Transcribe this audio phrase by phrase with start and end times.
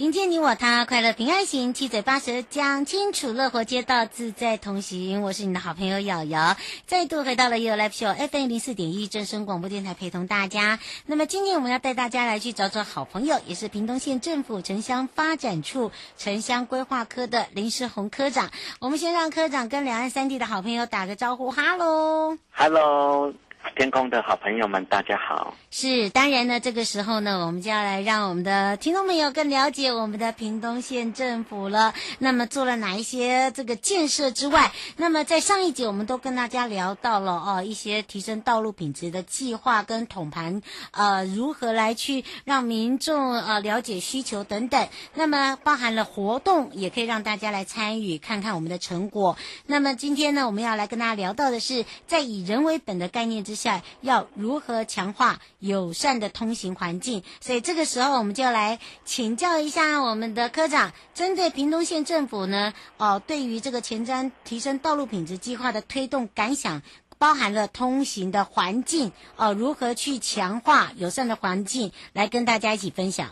[0.00, 5.20] 迎接你我他，快乐平安行，七嘴八舌讲清楚，乐活街道自在同行。
[5.20, 10.78] 我是你的好朋友瑶瑶，再度回到了 You Live Show FM 零四点一正声广播电台，陪同大家。
[11.04, 18.50] 那么今天我们要带大家来去找找好朋友，也是屏东县政府城乡发展处城乡规划科的林世宏科长。
[18.78, 23.34] 我们先让科长跟两岸三地的好朋友打个招呼，哈喽，哈喽。
[23.76, 25.54] 天空的好朋友们，大家好。
[25.72, 31.94] 是，当然呢，这个时候呢，我们就要来让我们的听众朋友更了解我们的屏东县政府了。
[32.18, 40.60] 那么做了哪一些这个建设之外，那么在上一节我们都跟大家聊到了哦，一些提升道路品质的计划跟统盘，
[40.90, 44.88] 呃，如何来去让民众呃了解需求等等。
[45.14, 49.36] 那么包含了活动，也可以让大家来参与，看看我们的成果。
[49.66, 57.22] 那么今天呢，我们要来跟大家聊到的是，在以人为本的概念之下，要如何强化友善的通行环境？
[57.40, 66.82] 所以这个时候，我们就来请教一下我们的科长，针对屏东县政府呢，哦，对于这个前瞻提升道路品质计划的推动感想，
[67.18, 73.28] 包含了通行的环境，哦，如何去强化友善的环境，来跟大家一起分享。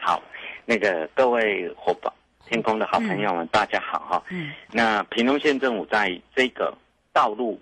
[0.00, 0.22] 好，
[0.64, 2.12] 那个各位伙伴，
[2.46, 4.22] 天空的好朋友们，嗯、大家好哈。
[4.30, 4.50] 嗯。
[4.72, 6.76] 那屏东县政府在这个
[7.12, 7.60] 道路。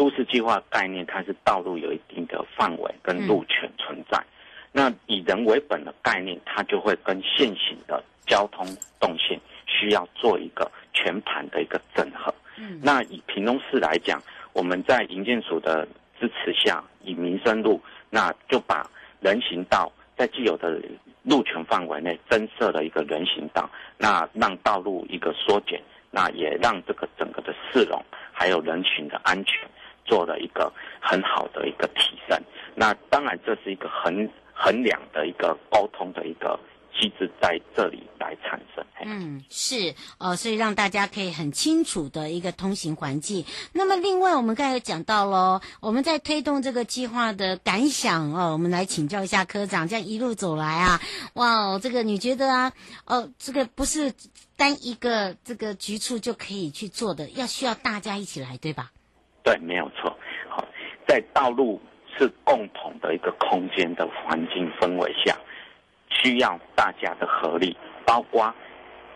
[0.00, 4.16] 都市计划概念，它是道路有一定的范围跟路权存在。
[4.18, 4.24] 嗯、
[4.72, 8.66] 那以人为本的概念，它就会跟现行的交通
[8.98, 12.34] 动线需要做一个全盘的一个整合。
[12.56, 14.18] 嗯，那以屏东市来讲，
[14.54, 15.86] 我们在营建署的
[16.18, 17.78] 支持下，以民生路，
[18.08, 18.88] 那就把
[19.20, 20.80] 人行道在既有的
[21.24, 23.68] 路权范围内增设了一个人行道，
[23.98, 25.78] 那让道路一个缩减，
[26.10, 28.02] 那也让这个整个的市容
[28.32, 29.68] 还有人群的安全。
[30.10, 32.36] 做了一个很好的一个提升，
[32.74, 36.58] 那当然这是一个衡衡量的一个沟通的一个
[36.92, 38.84] 机制在这里来产生。
[39.02, 43.44] 嗯，是哦，所以让大家可以很清楚的一个通行环境。
[43.72, 51.00] 那么另外，我们刚才讲到喽，我们在推动这个计划的感想哦，我们来请教一下科长，这样一路走来啊，
[51.34, 52.72] 哇，这个你觉得啊，
[53.06, 54.12] 哦，这个不是
[54.56, 58.90] 单一个这个局处就可以去做的，要需要大家一起来，对吧？
[59.50, 60.16] 对，没有错。
[60.48, 60.64] 好，
[61.08, 61.80] 在道路
[62.16, 65.36] 是共同的一个空间的环境氛围下，
[66.08, 68.54] 需要大家的合力，包括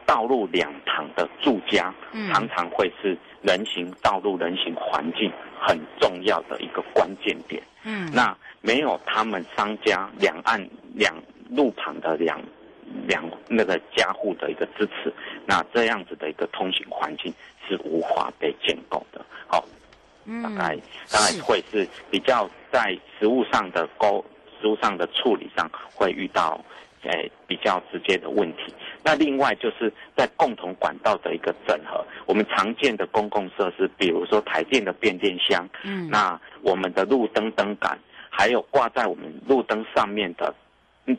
[0.05, 5.31] 道路两旁的住家，嗯，常常会是人行道路、人行环境
[5.61, 7.62] 很重要的一个关键点。
[7.84, 11.15] 嗯，那没有他们商家两岸两
[11.49, 12.43] 路旁的两
[13.06, 15.15] 两那个家户的一个支持，
[15.47, 17.33] 那这样子的一个通行环境
[17.69, 19.25] 是无法被建构的。
[19.47, 19.65] 好。
[20.43, 20.77] 大概
[21.11, 24.25] 大概会是比较在食物上的沟，
[24.61, 26.59] 食物上的处理上会遇到，
[27.03, 28.75] 诶比较直接的问题。
[29.03, 37.99] 那另外就是在共同管道的一个整合，我们常见的公共设施，比如说台电的变电箱，嗯，那我们的路灯灯杆，
[38.31, 40.55] 还有挂在我们路灯上面的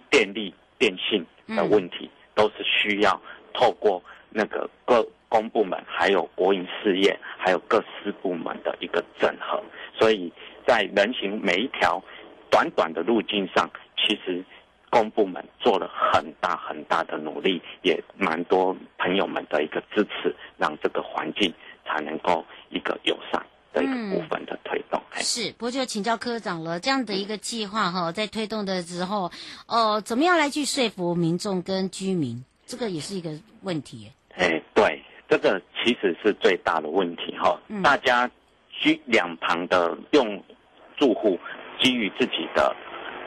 [0.09, 3.21] 电力电信的问题，都是需要
[3.53, 5.07] 透过那个各。
[5.29, 9.61] 公部门还有国营事业，还有各司部门的一个整合，
[9.97, 10.31] 所以
[10.65, 12.01] 在人行每一条
[12.49, 14.43] 短短的路径上，其实
[14.89, 21.53] 公部门做了很大很大的努力，也蛮多朋友们的一个支持，让这个环境
[21.85, 25.01] 才能够一个友善的一个部分的推动。
[25.11, 29.25] 嗯、是，不过就请教科长了，这样的一个计划哈，在推动的时候，
[29.67, 33.31] 哦、呃，怎么样来去说服民众跟居民，这个也是一个
[33.63, 34.11] 问题。
[35.35, 38.29] 这个其实是最大的问题哈，大家
[38.69, 40.41] 居两旁的用
[40.95, 41.37] 住户
[41.77, 42.73] 基于自己的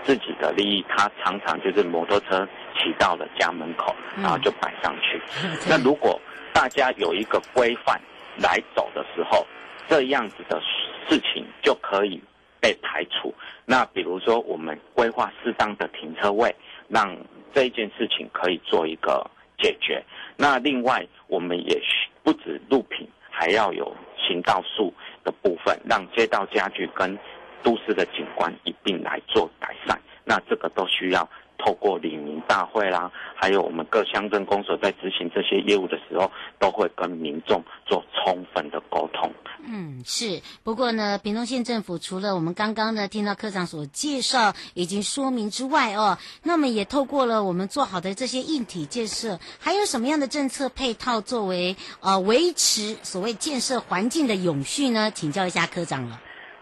[0.04, 5.20] 自己的利益，他常常就是摩托车骑到了家门口，然后就摆上去。
[5.68, 6.18] 那如果
[6.54, 8.00] 大家有一个规范
[8.38, 9.46] 来走的时候，
[9.86, 10.58] 这样子的
[11.06, 12.18] 事情就可以
[12.58, 13.34] 被排除。
[13.66, 16.56] 那比如说我们规划适当的停车位，
[16.88, 17.14] 让
[17.52, 20.02] 这一件事情可以做一个解决。
[20.40, 21.82] 那另外，我们也
[22.28, 24.92] 不止路品，还要有行道树
[25.24, 27.18] 的部分，让街道家具跟
[27.62, 29.98] 都市的景观一并来做改善。
[30.24, 31.26] 那这个都需要
[31.68, 39.30] 透过里民大会啦，还有我们各乡镇公所在执行这些业务的时候，都会跟民众做充分的沟通。
[39.66, 40.40] 嗯，是。
[40.64, 55.10] 不过呢，屏东县政府除了我们刚刚呢听到科长所介绍以及说明之外哦，那么也透过了我们做好的这些硬体建设，还有什么样的政策配套作为呃维持所谓建设环境的永续呢？
[55.10, 56.18] 请教一下科长了。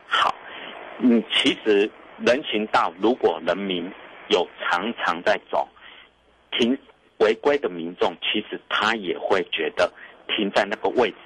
[0.08, 0.34] 好，
[0.98, 1.88] 嗯，其实。
[2.18, 3.92] 人行道如果人民
[4.28, 5.68] 有常常在走，
[6.52, 6.76] 停
[7.18, 9.90] 违规的民众，其实他也会觉得
[10.28, 11.16] 停在那个位置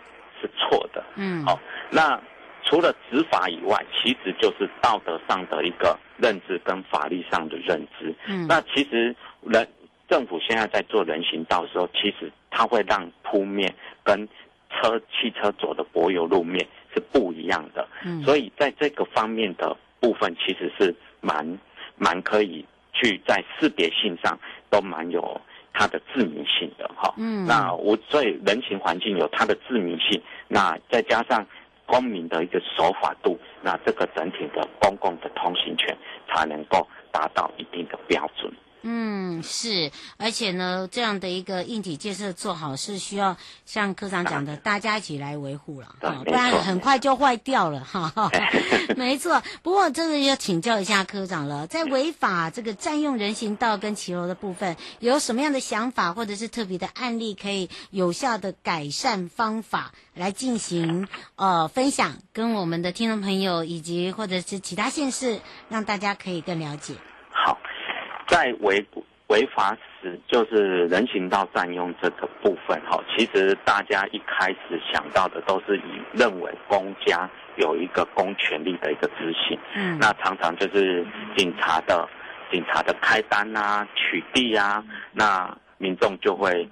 [0.40, 1.04] 是错的。
[1.16, 1.58] 嗯，好，
[1.90, 2.20] 那
[2.64, 8.14] 除了执法以外，其实就是道德上的一个认知跟法律上的认知。
[8.26, 9.66] 嗯，那其实人
[10.08, 13.74] 政府现在在做人行道的时候，其实它会让铺面
[14.04, 14.28] 跟
[14.70, 17.86] 车汽车走的柏油路面是不一样的。
[18.04, 19.76] 嗯，所以在这个方面的。
[20.00, 21.46] 部分其实是蛮
[21.94, 24.38] 蛮可以去在识别性上
[24.70, 25.40] 都蛮有
[25.72, 27.14] 它的致命性的哈。
[27.16, 31.46] 嗯，那我所以人情环境有它的致命性，那再加上
[31.86, 35.96] 公民的一个守法度，那这个整体的公共的通行权
[36.28, 38.52] 才能够达到一定的标准。
[38.82, 43.36] 嗯，是，而且呢，这样的一个硬体建设做好是需要
[43.66, 48.12] 像科长讲的，大家一起来维护了，哈，不然很快就坏掉了，哈，
[48.96, 49.42] 没错。
[49.62, 61.06] 不过这个要请教一下科长了，在违法这个占用人行道跟骑楼的部分，有什么样的想法或者是特别的案例，可以有效的改善方法来进行
[61.36, 66.94] 呃分享，跟我们的听众朋友以及或者是其他县市，让大家可以更了解。
[68.30, 68.36] 好。
[68.36, 68.84] 在违
[69.26, 81.06] 违法时，就是人行道占用这个部分，哈，其实大家一开始想到的都是以认为公家有一个公权力的一个执行，嗯，那常常就是
[81.36, 82.08] 警察的
[82.50, 86.68] 警察的开单啊、取缔啊，那民众就会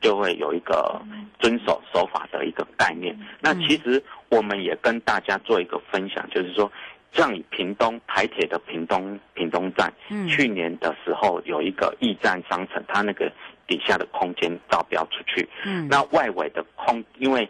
[0.00, 1.02] 就会有一个
[1.38, 3.14] 遵守守法的一个概念。
[3.40, 6.70] 那其实我们也跟大家做一个分享，就是说。
[7.12, 13.30] 像以屏东台铁的屏东屏东站，嗯，去年的时候有一个驿站商城，它那个
[13.66, 17.48] 底下的空间招标出去，嗯，那外围的空，因为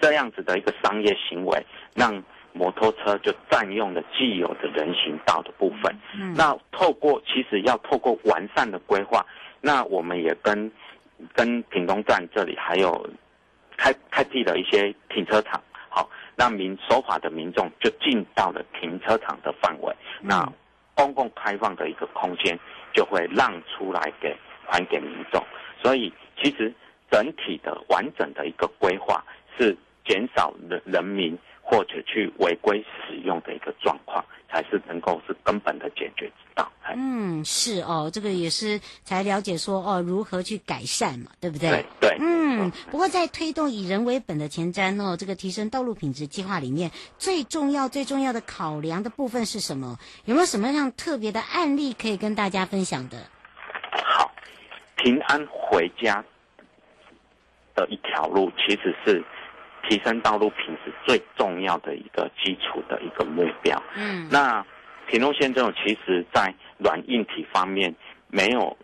[0.00, 2.22] 这样子的一个商业行为，让
[2.52, 9.24] 摩托车就占用了既有的人行道的部分，嗯，那透过其实要透过完善的规划，
[9.60, 10.72] 那我们也跟
[11.34, 13.08] 跟屏东站这里还有
[13.76, 15.62] 开开辟了一些停车场。
[16.40, 20.50] 让民守法的民众就进到了停车场的范围，那
[20.94, 22.58] 公共开放的一个空间
[22.94, 24.34] 就会让出来给
[24.66, 25.44] 还给民众，
[25.82, 26.10] 所以
[26.42, 26.72] 其实
[27.10, 29.22] 整体的完整的一个规划
[29.58, 29.76] 是
[30.06, 31.38] 减少人人民
[31.70, 36.68] 或者去违规使用的一个状况，才是能够是根本的解决之道。
[36.96, 41.70] 嗯，是哦，这个也是才了解说哦，如何去改善嘛，对不对？
[41.70, 42.16] 对对。
[42.18, 49.96] 嗯，不过在推动以人为本的前瞻哦，这个提升道路品质计划里面，最重要最重要的考量的部分是什么？
[50.24, 53.18] 有没有什么样特别的案例可以跟大家分享的？
[53.92, 54.28] 好，
[54.96, 56.24] 平安回家
[57.76, 59.24] 的一条路，其实是
[59.90, 63.82] 提升道路品质最重要的一个基础的一个目标。
[63.94, 64.64] 嗯，那。
[65.06, 67.92] 平东县这种其实在软硬体方面
[68.28, 68.76] 没有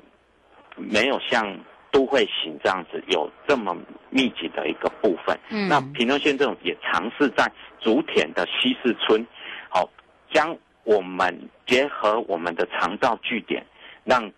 [0.74, 1.56] 没有像
[1.92, 3.76] 都会型这样子有这么
[4.10, 5.38] 密集的一个部分。
[5.50, 7.48] 嗯，那平东县这种也尝试在
[7.78, 9.24] 竹田的西势村，
[9.68, 9.88] 好
[10.32, 13.64] 将我们结合我们的长照据点，
[14.02, 14.28] 让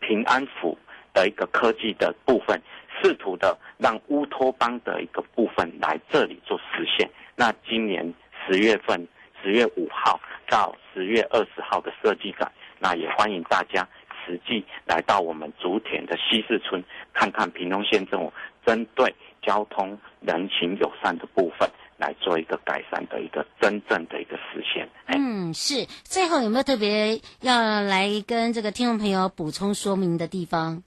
[0.00, 0.78] 平安府
[1.12, 2.58] 的一个科技的部分，
[3.04, 7.08] 试图的让乌托邦的一个部分来这里做实现。
[7.36, 8.12] 那今年
[8.48, 9.06] 十月份，
[9.42, 10.18] 十月五号。
[10.46, 13.88] 到十月二十号的设计展，那也欢迎大家
[14.24, 16.84] 实际来到我们竹田的西势村，
[17.14, 18.32] 看看屏东县政府
[18.64, 24.86] 针对交通人行友善的部分来做一个改善的一个真正的一个实现。
[25.06, 25.86] 嗯，是。
[26.04, 30.82] 最后有没有特别要来跟这个听众朋友补充说明的地方？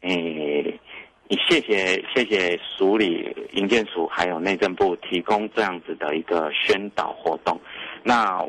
[0.00, 0.37] 诶、欸，
[1.36, 7.60] 谢谢谢谢署里营建署还有内政部提供这样子的一个宣导活动，
[8.02, 8.44] 那。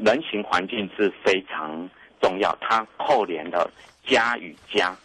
[0.00, 3.68] 人行环境是非常重要，它扣连了
[4.06, 4.96] 家与家，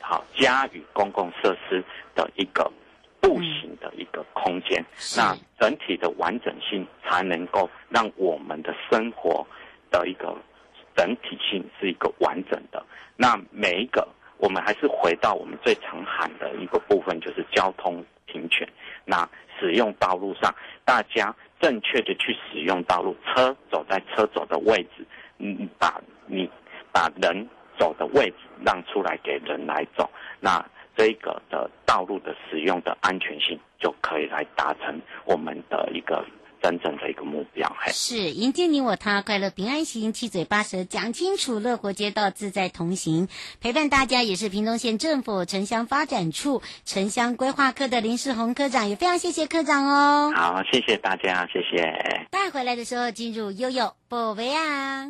[0.00, 1.82] 好家与公共设施
[2.14, 2.70] 的一个
[3.20, 9.44] 步行的一个空间，嗯、那整体的完整性才能够让我们的生活
[9.90, 10.32] 的一个
[10.94, 12.80] 整体性是一个完整的。
[13.16, 14.06] 那每一个，
[14.38, 18.68] 我们还是回到我们最常喊的一个部分，就是交通平权。
[19.04, 19.28] 那
[19.58, 25.04] 使用道路上，大家正确的去使用道路，车走在车走的位置，
[25.36, 26.48] 你把你
[26.92, 30.08] 把人走的位置让出来给人来走，
[30.40, 30.64] 那
[30.96, 36.24] 这个的道路的使用的安全性就可以来达成我们的一个。
[36.66, 43.28] 真正的一个目标，嘿是迎接你我他，快乐平安行，七嘴八舌讲清楚，乐活街道自在同行，
[43.60, 50.32] 陪伴大家也是屏东县政府城乡发展处城乡规划科的林世宏科长，也非常谢谢科长哦。
[50.34, 52.26] 好，谢谢大家，谢谢。
[52.32, 55.06] 带回来的时候进入悠悠宝贝啊。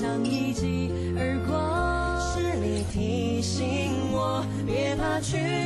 [0.00, 2.18] 像一记耳光。
[2.32, 5.59] 是你提醒我别怕去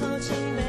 [0.00, 0.67] 靠近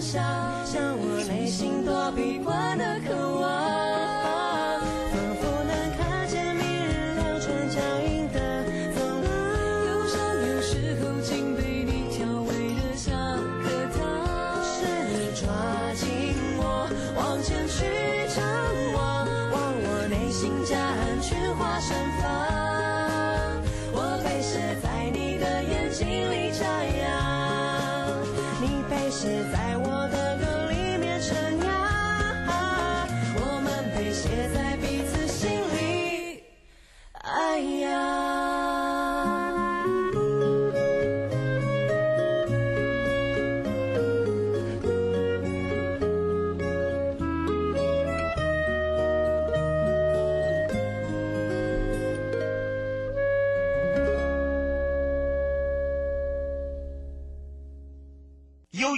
[0.00, 0.22] 想
[0.64, 3.39] 像我内心躲避惯的渴望。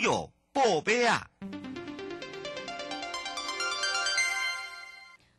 [0.02, 1.30] 有宝贝啊！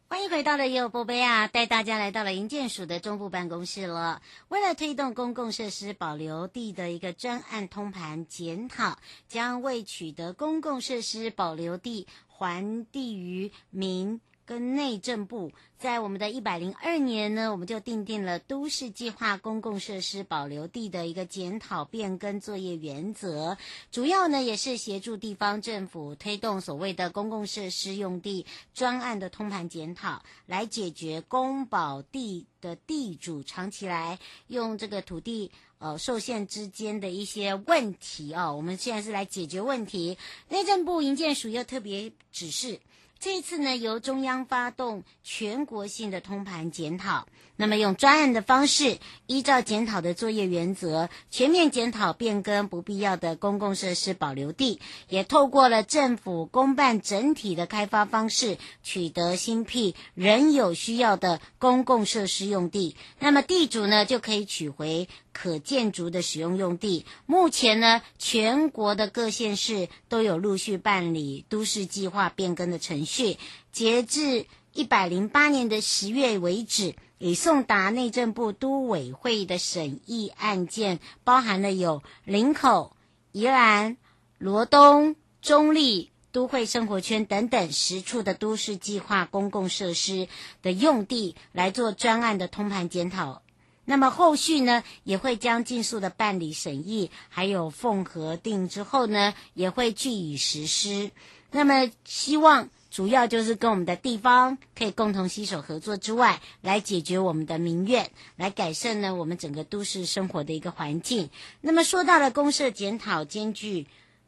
[0.07, 4.21] 欢迎回到了有宝贝啊，带大家来到了营建署的中部办公室了。
[4.47, 14.21] 为了推动公共设施保留地的一个专案通盘检讨，将未取得公共设施保留地还地于民。
[14.45, 23.57] 跟内政部在我们的一百零二年呢，我们就订定了都市计划公共设施保留地的一个检讨变更作业原则，
[23.91, 38.55] 主要呢也是协助地方政府推动所谓的公共设施用地专案的通盘检讨，来解决公保地的地主长期来用这个土地呃受限之间的一些问题哦。
[38.55, 40.17] 我们现在是来解决问题，
[40.49, 42.79] 内政部营建署又特别指示。
[43.23, 47.25] 这次呢，由中央发动全国性的通盘检讨，
[47.55, 65.07] 那么用专案的方式，依照检讨的作业原则，全面检讨变更不必要的公共设施保留地，也透过了政府公办整体的开发方式，取得新辟仍有需要的公共设施用地，那么地主呢就可以取回。
[65.33, 73.37] 可建筑的使用用地，目前呢，全国的各县市都有陆续办理都市计划变更的程序。
[73.71, 82.95] 截至一百零八年的十月为止，已送达内政部都委会的审议案件，包含了有林口、
[83.31, 83.97] 宜兰、
[84.37, 90.27] 罗东、中坜、都会生活圈等等十处的都市计划公共设施
[90.63, 93.42] 的用地，来做专案的通盘检讨。
[93.85, 101.11] 那么后续呢，也会将尽速的办理审议，还有缝核定之后呢，也会据以实施。
[101.51, 111.29] 那么希望主要就是跟我们的地方可以共同携手合作之外，来解决我们的民怨，来改善呢我们整个都市生活的一个环境。
[111.61, 113.87] 那么说到了公社检讨，兼具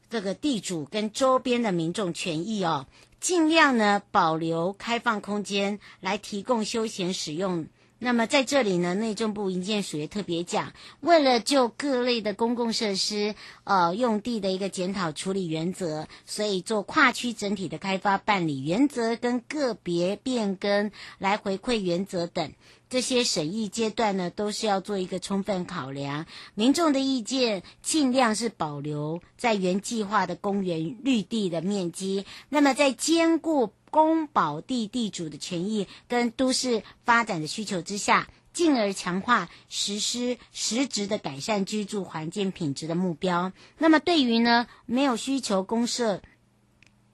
[0.09, 2.87] 这个地主跟周边的民众权益哦，
[3.19, 7.67] 尽量呢保留开放空间来提供休闲使用。
[7.97, 22.51] 那么在这里呢，内政部营建署也特别讲，为了就各类的公共设施呃用地的一个检讨处理原则，所以做跨区整体的开发办理原则跟个别变更来回馈原则等
[22.89, 33.71] 这些审议阶段呢，都是要做一个充分考量，民众的意见尽量是保留在原计划的公园绿地的面积，那么在兼顾。
[33.95, 43.53] 公保地地主的权益跟都市发展的需求之下，进而强化实施实质的改善居住环境品质的目标。
[43.77, 46.21] 那么，对于呢没有需求公设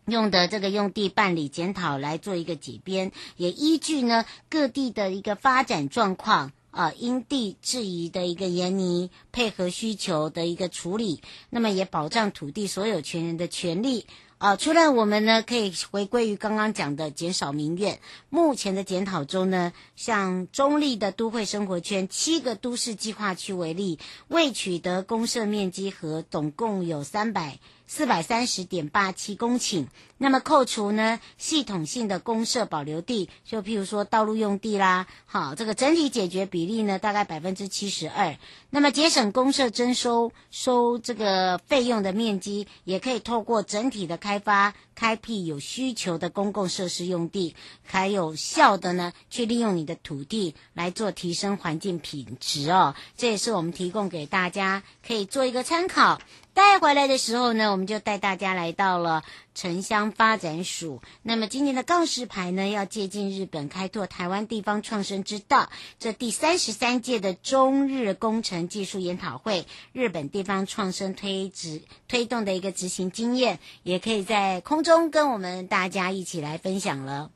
[0.08, 14.08] 用的这个用地办理检讨来做一个解编，也依据呢各地的一个发展状况啊，因地制宜的一个研拟，配合需求的一个处理，那么也保障土地所有权人的权利。
[14.42, 18.00] 啊，除了我们呢，可以回归于刚刚讲的减少民怨。
[18.32, 24.00] 目前的检讨中呢，像中立的都会生活圈七个都市计划区为例，
[24.30, 27.60] 未取得公设面积和总共有三百。
[27.94, 29.86] 四百三十点八七公顷，
[30.18, 38.38] 那么扣除呢系统性的公社保留地，就譬如说道路用地啦，好，这个整体解决比例呢大概百分之七十二。
[38.70, 52.96] 那么节省公社征收收这个费用的面积，也可以透过整体的开发，开辟有需求的公共设施用地，还有效的呢去利用你的土地来做提升环境品质哦。
[53.18, 56.22] 这也是我们提供给大家可以做一个参考。
[56.54, 59.24] 带回来的时候呢，我们就带大家来到了
[59.56, 61.02] 城乡发展署。
[61.22, 77.32] 那么今年的告示牌呢，要借鉴日本开拓台湾地方创生之道，这第三十三届的中日工程技术研讨会，日本地方创生推执推动的一个执行经验，也可以在空中跟我们大家一起来分享了。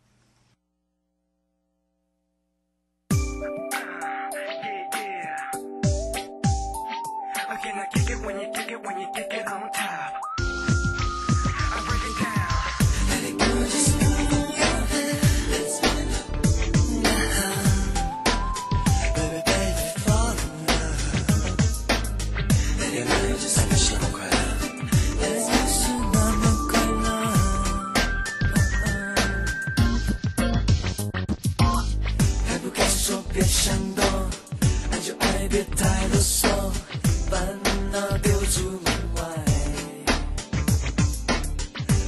[35.55, 36.49] 别太啰嗦
[37.29, 37.39] 烦
[37.89, 39.21] 恼丢出门外。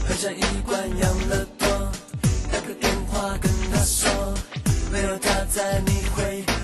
[0.05, 1.65] 喝一罐养乐多
[2.51, 4.09] 打个电话跟他说
[4.91, 6.56] 没有他在你会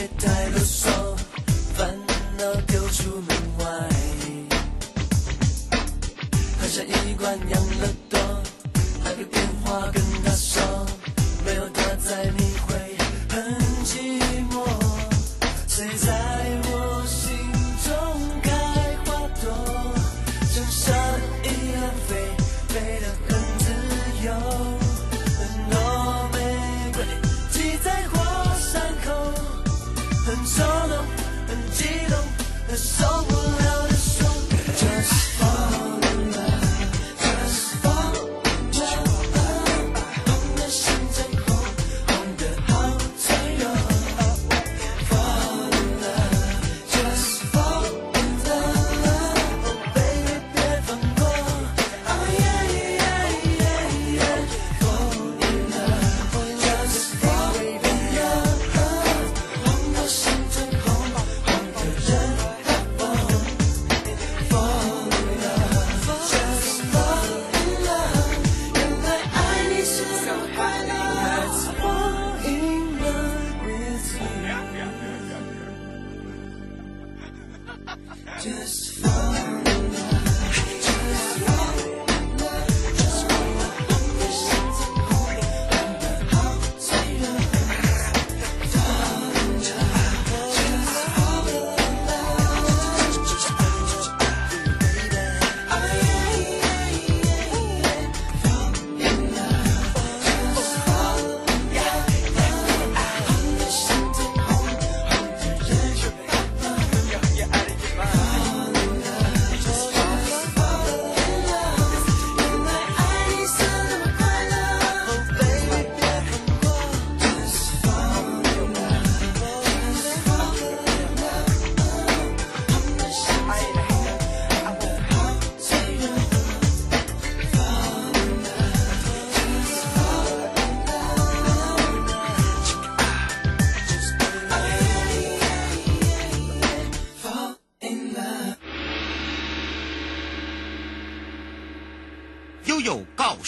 [0.00, 0.89] 别太多说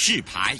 [0.04, 0.56] 示牌。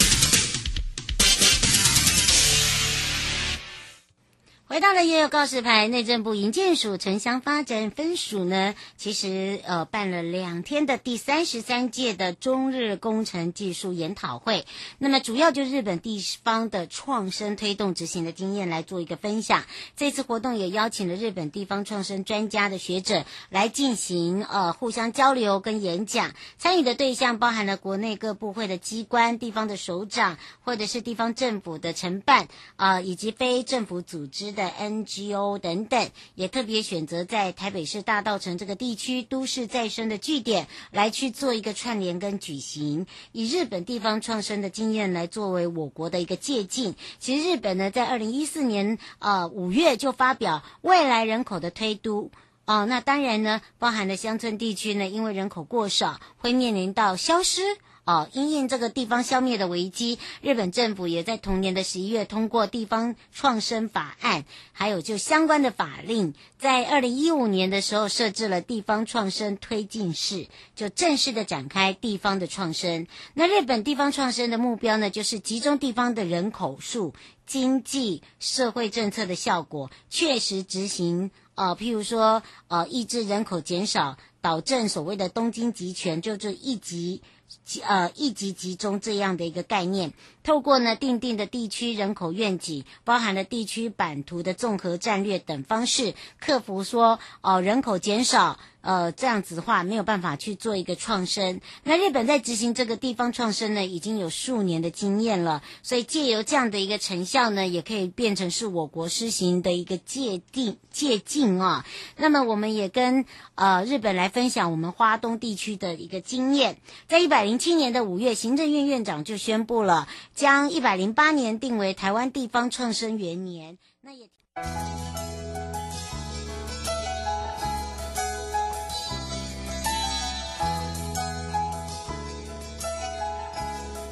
[5.29, 14.65] 告示牌，内政部营建署城乡发展分署呢，其实呃办了两天的第三十三届的中日工程技术研讨会。
[14.97, 19.63] 那么主要就日本地方的创生推动执行的经验来做一个分享。
[19.95, 26.33] 这次活动也邀请了日本地方创生专家的学者来进行呃互相交流跟演讲。
[26.57, 35.05] 参与的对象包含了国内各部会的机关、地方的首长，或者是地方政府的承办啊、以及非政府组织的 N。
[35.13, 46.95] NGO 等等，也特别选择在台北市大道城这个地区都市再生的据点来去做一个串联跟举行，以日本地方创生的经验来作为我国的一个借鉴。
[47.19, 52.31] 其实日本呢，在二零一四年呃五月就发表未来人口的推都
[52.65, 57.61] 哦，那当然呢，包含了乡村地区呢，因为人口过少，会面临到消失。
[58.05, 73.07] 哦，因应这个地方消灭的危机，日本政府也在同年的十一月通过地方创生法案，还有就相关的法令，在二零一五年的时候设置了地方创生推进室，就正式的展开地方的创生。
[73.35, 77.13] 那日本地方创生的目标呢，就是集中地方的人口数、
[77.47, 81.31] 经济社会政策的效果，确实执行。
[81.55, 87.21] 呃，譬如说，呃，抑制人口减少，导正所谓的东京集权，就这一级。
[87.63, 101.61] 集呃，一级集中这样的一个概念，透过呢定定的地区人口愿景，包含了地区版图的综合战略等方式，克服说哦、人口减少呃这样子的话没有办法去做一个创生。
[101.83, 111.85] 那日本在执行这个地方创生呢，已经有数年的经验了，所以借由这样的一个成效呢，也可以变成是我国施行的一个界定借镜啊。
[112.17, 113.25] 那么我们也跟
[113.55, 116.77] 呃日本来分享我们花东地区的一个经验，
[117.07, 123.77] 在一百零七年的五月，行政院院长就宣布了，将一百零八年定为台湾地方创生元年。
[124.01, 124.29] 那也。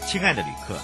[0.08, 0.78] 亲爱的旅客，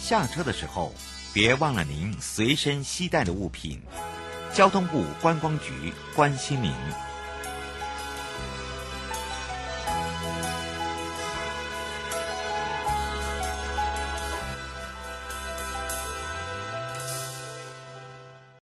[0.00, 0.92] 下车的时候
[1.34, 3.80] 别忘了您随身携带的物品。
[4.54, 6.72] 交通部观光局关心您。